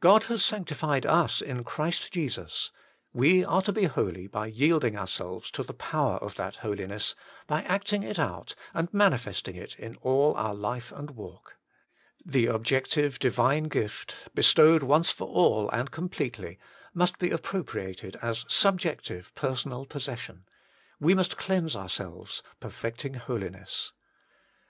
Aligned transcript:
God 0.00 0.24
has 0.32 0.42
sanctified 0.42 1.04
us 1.04 1.42
in 1.42 1.62
Christ 1.62 2.10
Jesus: 2.10 2.70
we 3.12 3.44
are 3.44 3.60
to 3.60 3.70
be 3.70 3.84
holy 3.84 4.26
by 4.26 4.46
yielding 4.46 4.96
ourselves 4.96 5.50
to 5.50 5.62
the 5.62 5.74
power 5.74 6.16
of 6.24 6.36
that 6.36 6.56
holiness, 6.64 7.14
by 7.46 7.62
acting 7.64 8.02
it 8.02 8.18
out, 8.18 8.54
and 8.72 8.88
manifesting 8.94 9.56
it 9.56 9.78
in 9.78 9.96
all 9.96 10.32
our 10.36 10.54
life 10.54 10.90
and 10.90 11.10
walk. 11.10 11.58
The 12.24 12.46
objec 12.46 12.86
tive 12.86 13.18
Divine 13.18 13.64
gift, 13.64 14.14
bestowed 14.34 14.82
once 14.82 15.10
for 15.10 15.28
all 15.28 15.68
and 15.68 15.90
com 15.90 16.08
pletely, 16.08 16.56
must 16.94 17.18
be 17.18 17.28
appropriated 17.28 18.16
as 18.22 18.44
a 18.44 18.50
subjective 18.50 19.34
personal 19.34 19.84
possession; 19.84 20.46
we 20.98 21.14
must 21.14 21.36
cleanse 21.36 21.76
ourselves, 21.76 22.42
perfecting 22.58 23.12
holiness. 23.16 23.92